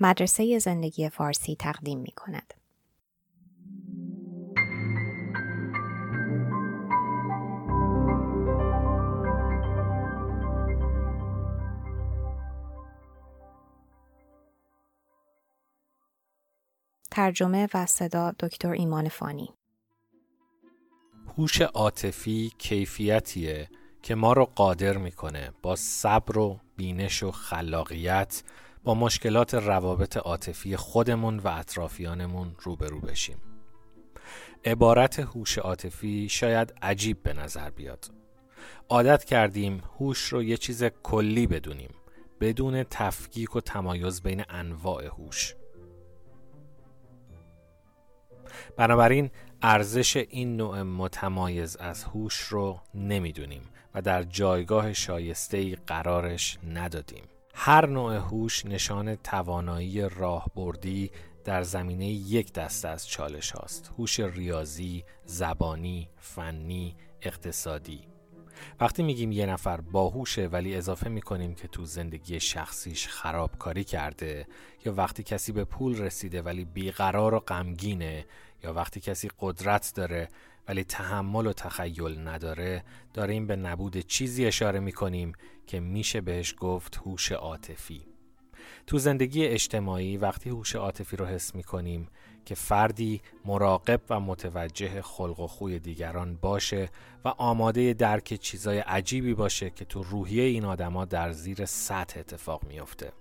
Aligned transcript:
مدرسه 0.00 0.58
زندگی 0.58 1.08
فارسی 1.08 1.56
تقدیم 1.56 1.98
می 1.98 2.12
کند. 2.12 2.54
ترجمه 17.10 17.68
و 17.74 17.86
صدا 17.86 18.32
دکتر 18.40 18.70
ایمان 18.70 19.08
فانی 19.08 19.54
هوش 21.36 21.60
عاطفی 21.60 22.52
کیفیتیه 22.58 23.68
که 24.02 24.14
ما 24.14 24.32
رو 24.32 24.44
قادر 24.44 24.96
می‌کنه 24.96 25.52
با 25.62 25.76
صبر 25.76 26.38
و 26.38 26.60
بینش 26.76 27.22
و 27.22 27.30
خلاقیت 27.30 28.42
با 28.86 28.94
مشکلات 28.94 29.54
روابط 29.54 30.16
عاطفی 30.16 30.76
خودمون 30.76 31.38
و 31.38 31.48
اطرافیانمون 31.48 32.56
روبرو 32.58 33.00
بشیم. 33.00 33.36
عبارت 34.64 35.20
هوش 35.20 35.58
عاطفی 35.58 36.28
شاید 36.28 36.74
عجیب 36.82 37.22
به 37.22 37.32
نظر 37.32 37.70
بیاد. 37.70 38.10
عادت 38.88 39.24
کردیم 39.24 39.82
هوش 39.98 40.18
رو 40.18 40.42
یه 40.42 40.56
چیز 40.56 40.84
کلی 40.84 41.46
بدونیم 41.46 41.90
بدون 42.40 42.82
تفکیک 42.82 43.56
و 43.56 43.60
تمایز 43.60 44.22
بین 44.22 44.44
انواع 44.48 45.06
هوش. 45.06 45.54
بنابراین 48.76 49.30
ارزش 49.62 50.16
این 50.16 50.56
نوع 50.56 50.82
متمایز 50.82 51.76
از 51.76 52.04
هوش 52.04 52.40
رو 52.40 52.80
نمی‌دونیم 52.94 53.62
و 53.94 54.02
در 54.02 54.22
جایگاه 54.22 54.92
شایسته 54.92 55.56
ای 55.58 55.76
قرارش 55.86 56.58
ندادیم. 56.68 57.24
هر 57.58 57.86
نوع 57.86 58.14
هوش 58.16 58.66
نشان 58.66 59.14
توانایی 59.16 60.08
راهبردی 60.08 61.10
در 61.44 61.62
زمینه 61.62 62.06
یک 62.06 62.52
دسته 62.52 62.88
از 62.88 63.08
چالش 63.08 63.50
هاست. 63.50 63.92
هوش 63.98 64.20
ریاضی، 64.20 65.04
زبانی، 65.24 66.08
فنی، 66.16 66.96
اقتصادی. 67.22 68.15
وقتی 68.80 69.02
میگیم 69.02 69.32
یه 69.32 69.46
نفر 69.46 69.80
باهوشه 69.80 70.46
ولی 70.46 70.76
اضافه 70.76 71.08
می‌کنیم 71.08 71.54
که 71.54 71.68
تو 71.68 71.84
زندگی 71.84 72.40
شخصیش 72.40 73.08
خرابکاری 73.08 73.84
کرده 73.84 74.46
یا 74.84 74.92
وقتی 74.92 75.22
کسی 75.22 75.52
به 75.52 75.64
پول 75.64 75.98
رسیده 75.98 76.42
ولی 76.42 76.64
بیقرار 76.64 77.34
و 77.34 77.40
غمگینه 77.40 78.26
یا 78.64 78.72
وقتی 78.72 79.00
کسی 79.00 79.30
قدرت 79.40 79.92
داره 79.94 80.28
ولی 80.68 80.84
تحمل 80.84 81.46
و 81.46 81.52
تخیل 81.52 82.28
نداره 82.28 82.84
داریم 83.14 83.46
به 83.46 83.56
نبود 83.56 83.98
چیزی 83.98 84.46
اشاره 84.46 84.80
می‌کنیم 84.80 85.32
که 85.66 85.80
میشه 85.80 86.20
بهش 86.20 86.54
گفت 86.58 86.96
هوش 86.96 87.32
عاطفی. 87.32 88.15
تو 88.86 88.98
زندگی 88.98 89.46
اجتماعی 89.46 90.16
وقتی 90.16 90.50
هوش 90.50 90.74
عاطفی 90.74 91.16
رو 91.16 91.26
حس 91.26 91.54
می‌کنیم 91.54 92.08
که 92.44 92.54
فردی 92.54 93.20
مراقب 93.44 94.00
و 94.10 94.20
متوجه 94.20 95.02
خلق 95.02 95.40
و 95.40 95.46
خوی 95.46 95.78
دیگران 95.78 96.36
باشه 96.36 96.90
و 97.24 97.28
آماده 97.28 97.92
درک 97.92 98.34
چیزای 98.34 98.78
عجیبی 98.78 99.34
باشه 99.34 99.70
که 99.70 99.84
تو 99.84 100.02
روحیه 100.02 100.42
این 100.42 100.64
آدما 100.64 101.04
در 101.04 101.32
زیر 101.32 101.64
سطح 101.64 102.20
اتفاق 102.20 102.64
میافته. 102.68 103.12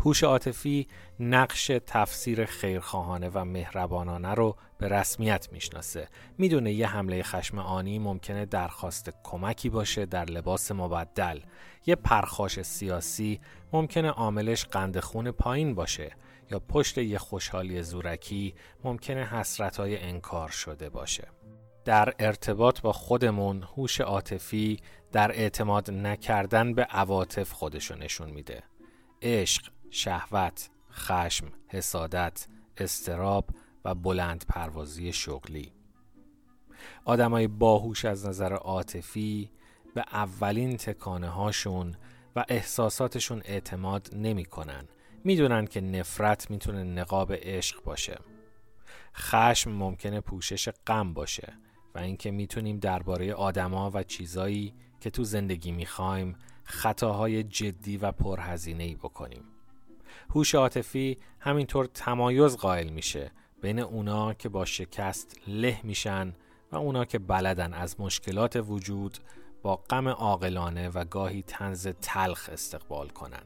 هوش 0.00 0.24
عاطفی 0.24 0.88
نقش 1.20 1.70
تفسیر 1.86 2.44
خیرخواهانه 2.44 3.30
و 3.34 3.44
مهربانانه 3.44 4.34
رو 4.34 4.56
به 4.78 4.88
رسمیت 4.88 5.48
می‌شناسه. 5.52 6.08
می‌دونه 6.38 6.72
یه 6.72 6.86
حمله 6.86 7.22
خشم 7.22 7.58
آنی 7.58 7.98
ممکنه 7.98 8.46
درخواست 8.46 9.10
کمکی 9.24 9.68
باشه 9.68 10.06
در 10.06 10.24
لباس 10.24 10.72
مبدل. 10.72 11.40
یه 11.86 11.94
پرخاش 11.94 12.62
سیاسی 12.62 13.40
ممکنه 13.72 14.10
عاملش 14.10 14.64
قند 14.64 15.00
خون 15.00 15.30
پایین 15.30 15.74
باشه 15.74 16.16
یا 16.50 16.58
پشت 16.58 16.98
یه 16.98 17.18
خوشحالی 17.18 17.82
زورکی 17.82 18.54
ممکنه 18.84 19.24
حسرتهای 19.24 19.98
انکار 20.02 20.48
شده 20.48 20.90
باشه. 20.90 21.28
در 21.84 22.14
ارتباط 22.18 22.80
با 22.80 22.92
خودمون 22.92 23.62
هوش 23.62 24.00
عاطفی 24.00 24.80
در 25.12 25.30
اعتماد 25.30 25.90
نکردن 25.90 26.74
به 26.74 26.82
عواطف 26.82 27.52
خودشو 27.52 27.94
نشون 27.94 28.30
میده. 28.30 28.62
عشق، 29.22 29.70
شهوت، 29.90 30.70
خشم، 30.92 31.46
حسادت، 31.68 32.46
استراب 32.76 33.50
و 33.84 33.94
بلند 33.94 34.44
پروازی 34.48 35.12
شغلی 35.12 35.72
آدمای 37.04 37.46
باهوش 37.46 38.04
از 38.04 38.26
نظر 38.26 38.52
عاطفی 38.52 39.50
به 39.94 40.04
اولین 40.12 40.76
تکانه 40.76 41.28
هاشون 41.28 41.96
و 42.36 42.44
احساساتشون 42.48 43.42
اعتماد 43.44 44.10
نمی‌کنن. 44.12 44.88
می‌دونن 45.24 45.66
که 45.66 45.80
نفرت 45.80 46.50
می‌تونه 46.50 46.84
نقاب 46.84 47.32
عشق 47.32 47.82
باشه. 47.82 48.18
خشم 49.14 49.72
ممکنه 49.72 50.20
پوشش 50.20 50.68
غم 50.86 51.14
باشه 51.14 51.52
و 51.94 51.98
اینکه 51.98 52.30
می‌تونیم 52.30 52.78
درباره 52.78 53.34
آدما 53.34 53.90
و 53.94 54.02
چیزایی 54.02 54.74
که 55.00 55.10
تو 55.10 55.24
زندگی 55.24 55.72
می‌خوایم 55.72 56.36
خطاهای 56.66 57.42
جدی 57.42 57.96
و 57.96 58.12
پرهزینه 58.12 58.84
ای 58.84 58.94
بکنیم. 58.94 59.42
هوش 60.30 60.54
عاطفی 60.54 61.18
همینطور 61.40 61.86
تمایز 61.86 62.56
قائل 62.56 62.88
میشه 62.88 63.30
بین 63.62 63.78
اونا 63.78 64.34
که 64.34 64.48
با 64.48 64.64
شکست 64.64 65.40
له 65.48 65.80
میشن 65.84 66.34
و 66.72 66.76
اونا 66.76 67.04
که 67.04 67.18
بلدن 67.18 67.74
از 67.74 68.00
مشکلات 68.00 68.56
وجود 68.68 69.18
با 69.62 69.76
غم 69.76 70.08
عاقلانه 70.08 70.88
و 70.88 71.04
گاهی 71.04 71.42
تنز 71.42 71.88
تلخ 71.88 72.50
استقبال 72.52 73.08
کنن. 73.08 73.42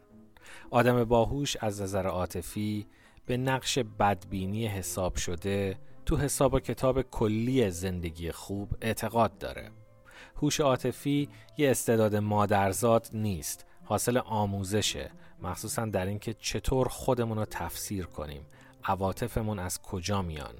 آدم 0.71 1.05
باهوش 1.05 1.57
از 1.57 1.83
نظر 1.83 2.07
عاطفی 2.07 2.87
به 3.27 3.37
نقش 3.37 3.79
بدبینی 3.79 4.67
حساب 4.67 5.17
شده 5.17 5.79
تو 6.07 6.17
حساب 6.17 6.55
و 6.55 6.61
کتاب 6.61 7.03
کلی 7.03 7.71
زندگی 7.71 8.33
خوب 8.33 8.77
اعتقاد 8.81 9.39
داره. 9.39 9.71
هوش 10.37 10.61
عاطفی 10.61 11.29
یه 11.59 11.71
استعداد 11.71 12.17
مادرزاد 12.17 13.09
نیست. 13.13 13.67
حاصل 13.85 14.19
آموزشه. 14.19 15.11
مخصوصا 15.43 15.85
در 15.87 16.07
اینکه 16.07 16.35
چطور 16.35 16.89
خودمون 16.89 17.39
رو 17.39 17.45
تفسیر 17.45 18.07
کنیم. 18.07 18.47
عواطفمون 18.85 19.59
از 19.59 19.83
کجا 19.83 20.23
میان؟ 20.23 20.55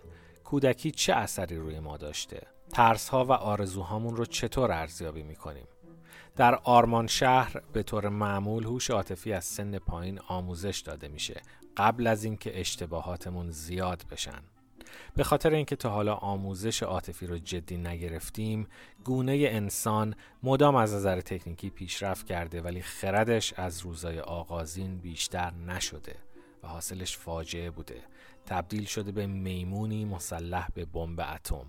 کودکی 0.45 0.91
چه 0.91 1.13
اثری 1.13 1.57
روی 1.57 1.81
ما 1.81 1.97
داشته؟ 1.97 2.47
ترس 2.73 3.09
ها 3.09 3.25
و 3.25 3.33
آرزوهامون 3.33 4.17
رو 4.17 4.25
چطور 4.25 4.73
ارزیابی 4.73 5.23
می‌کنیم؟ 5.23 5.67
در 6.37 6.55
آرمان 6.55 7.07
شهر 7.07 7.63
به 7.73 7.83
طور 7.83 8.09
معمول 8.09 8.65
هوش 8.65 8.91
عاطفی 8.91 9.33
از 9.33 9.45
سن 9.45 9.79
پایین 9.79 10.21
آموزش 10.29 10.83
داده 10.87 11.09
میشه. 11.09 11.43
قبل 11.77 12.07
از 12.07 12.25
اینکه 12.25 12.61
اشتباهاتمون 12.61 13.51
زیاد 13.51 14.05
بشن. 14.11 14.43
به 15.17 15.25
خاطر 15.25 15.51
اینکه 15.51 15.77
تا 15.77 15.91
حالا 15.91 16.15
آموزش 16.15 16.83
عاطفی 16.83 17.27
رو 17.27 17.39
جدی 17.39 17.77
نگرفتیم 17.77 18.67
گونه 19.05 19.33
انسان 19.33 20.15
مدام 20.43 20.77
از 20.77 20.95
نظر 20.95 21.21
تکنیکی 21.21 21.71
پیشرفت 21.71 22.27
کرده 22.27 22.63
ولی 22.63 22.83
خردش 22.83 23.53
از 23.53 23.81
روزای 23.81 24.21
آغازین 24.21 24.99
بیشتر 24.99 25.51
نشده 25.51 26.17
و 26.63 26.69
حاصلش 26.69 27.19
فاجعه 27.19 27.71
بوده. 27.71 28.03
تبدیل 28.47 28.85
شده 28.85 29.13
به 29.13 29.27
میمونی 29.27 30.05
مسلح 30.05 30.69
به 30.75 30.85
بمب 30.85 31.21
اتم. 31.21 31.67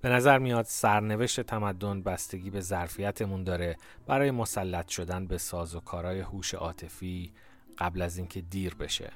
به 0.00 0.08
نظر 0.08 0.38
میاد 0.38 0.64
سرنوشت 0.64 1.40
تمدن 1.40 2.02
بستگی 2.02 2.50
به 2.50 2.60
ظرفیتمون 2.60 3.44
داره 3.44 3.76
برای 4.06 4.30
مسلط 4.30 4.88
شدن 4.88 5.26
به 5.26 5.38
ساز 5.38 5.74
و 5.74 5.80
کارهای 5.80 6.20
هوش 6.20 6.54
عاطفی 6.54 7.32
قبل 7.78 8.02
از 8.02 8.18
اینکه 8.18 8.40
دیر 8.40 8.74
بشه. 8.74 9.12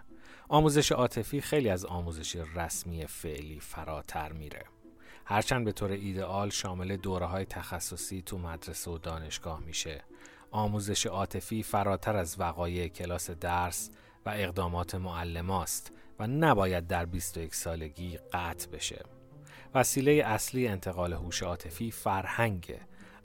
آموزش 0.49 0.93
عاطفی 0.93 1.41
خیلی 1.41 1.69
از 1.69 1.85
آموزش 1.85 2.37
رسمی 2.37 3.07
فعلی 3.07 3.61
فراتر 3.61 4.33
میره. 4.33 4.65
هرچند 5.25 5.65
به 5.65 5.73
طور 5.73 5.91
ایدئال 5.91 6.51
شامل 6.51 6.97
دوره 6.97 7.27
های 7.27 7.45
تخصصی 7.45 8.23
تو 8.23 8.39
مدرسه 8.39 8.91
و 8.91 8.99
دانشگاه 8.99 9.61
میشه 9.61 10.05
آموزش 10.51 11.07
عاطفی 11.07 11.63
فراتر 11.63 12.17
از 12.17 12.41
وقایع 12.41 12.89
کلاس 12.89 13.31
درس 13.31 13.91
و 14.27 14.31
اقدامات 14.31 14.95
معلماست 14.95 15.93
و 16.19 16.27
نباید 16.27 16.87
در 16.87 17.05
21 17.05 17.55
سالگی 17.55 18.19
قطع 18.33 18.71
بشه. 18.71 19.03
وسیله 19.75 20.13
اصلی 20.13 20.69
انتقال 20.69 21.13
هوش 21.13 21.43
عاطفی 21.43 21.91
فرهنگ 21.91 22.75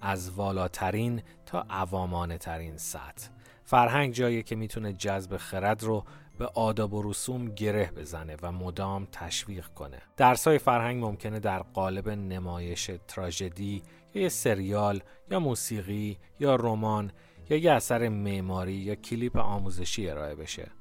از 0.02 0.32
والاترین 0.32 1.22
تا 1.46 1.66
عوامانه 1.70 2.38
ترین 2.38 2.78
سطح. 2.78 3.30
فرهنگ 3.64 4.14
جایی 4.14 4.44
که 4.44 4.56
می‌تونه 4.56 4.94
جذب 4.94 5.38
خرد 5.38 5.84
رو 5.84 6.06
به 6.40 6.46
آداب 6.46 6.94
و 6.94 7.12
رسوم 7.12 7.46
گره 7.46 7.92
بزنه 7.92 8.38
و 8.42 8.52
مدام 8.52 9.08
تشویق 9.12 9.68
کنه. 9.68 10.02
درسای 10.18 10.58
فرهنگ 10.58 11.04
ممکنه 11.04 11.40
در 11.40 11.60
قالب 11.60 12.10
نمایش 12.10 12.92
تراژدی 13.08 13.84
یا 14.14 14.22
یه 14.22 14.30
سریال 14.30 15.02
یا 15.32 15.40
موسیقی 15.40 16.18
یا 16.40 16.56
رمان 16.56 17.12
یا 17.50 17.58
یه 17.58 17.72
اثر 17.72 18.10
معماری 18.10 18.74
یا 18.74 18.96
کلیپ 18.96 19.38
آموزشی 19.38 20.10
ارائه 20.10 20.36
بشه. 20.36 20.72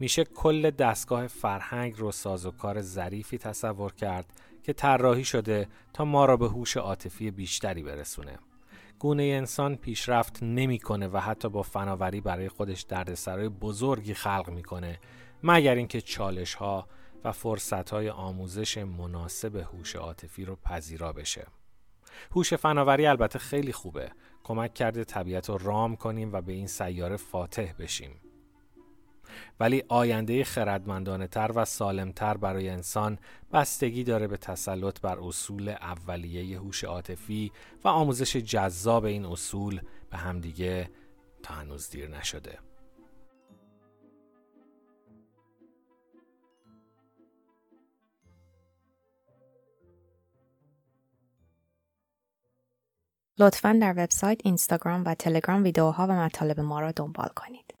میشه 0.00 0.24
کل 0.24 0.70
دستگاه 0.70 1.26
فرهنگ 1.26 1.94
رو 1.98 2.12
ساز 2.12 2.46
و 2.46 2.50
کار 2.50 2.80
ظریفی 2.80 3.38
تصور 3.38 3.92
کرد 3.92 4.26
که 4.62 4.72
طراحی 4.72 5.24
شده 5.24 5.68
تا 5.92 6.04
ما 6.04 6.24
را 6.24 6.36
به 6.36 6.48
هوش 6.48 6.76
عاطفی 6.76 7.30
بیشتری 7.30 7.82
برسونه. 7.82 8.38
گونه 9.00 9.22
انسان 9.22 9.76
پیشرفت 9.76 10.42
نمی‌کنه 10.42 11.08
و 11.08 11.18
حتی 11.18 11.48
با 11.48 11.62
فناوری 11.62 12.20
برای 12.20 12.48
خودش 12.48 12.82
دردسرای 12.82 13.48
بزرگی 13.48 14.14
خلق 14.14 14.50
می‌کنه 14.50 15.00
مگر 15.42 15.74
اینکه 15.74 16.00
چالش 16.00 16.54
ها 16.54 16.88
و 17.24 17.32
فرصت 17.32 17.90
های 17.90 18.10
آموزش 18.10 18.78
مناسب 18.78 19.56
هوش 19.56 19.96
عاطفی 19.96 20.44
رو 20.44 20.56
پذیرا 20.56 21.12
بشه. 21.12 21.46
هوش 22.32 22.54
فناوری 22.54 23.06
البته 23.06 23.38
خیلی 23.38 23.72
خوبه. 23.72 24.10
کمک 24.44 24.74
کرده 24.74 25.04
طبیعت 25.04 25.50
رو 25.50 25.58
رام 25.58 25.96
کنیم 25.96 26.32
و 26.32 26.40
به 26.40 26.52
این 26.52 26.66
سیاره 26.66 27.16
فاتح 27.16 27.72
بشیم. 27.78 28.29
ولی 29.60 29.82
آینده 29.88 30.44
خردمندانه 30.44 31.26
تر 31.26 31.52
و 31.54 31.64
سالمتر 31.64 32.36
برای 32.36 32.68
انسان 32.68 33.18
بستگی 33.52 34.04
داره 34.04 34.26
به 34.26 34.36
تسلط 34.36 35.00
بر 35.00 35.18
اصول 35.18 35.68
اولیه 35.68 36.58
هوش 36.58 36.84
عاطفی 36.84 37.52
و 37.84 37.88
آموزش 37.88 38.36
جذاب 38.36 39.04
این 39.04 39.24
اصول 39.24 39.80
به 40.10 40.16
همدیگه 40.16 40.90
تا 41.42 41.54
هنوز 41.54 41.90
دیر 41.90 42.08
نشده. 42.08 42.58
لطفا 53.38 53.78
در 53.80 53.92
وبسایت، 53.92 54.40
اینستاگرام 54.44 55.02
و 55.06 55.14
تلگرام 55.14 55.62
ویدیوها 55.62 56.06
و 56.06 56.12
مطالب 56.12 56.60
ما 56.60 56.80
را 56.80 56.92
دنبال 56.92 57.28
کنید. 57.36 57.79